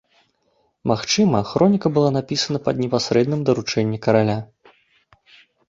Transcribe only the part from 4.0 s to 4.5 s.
караля.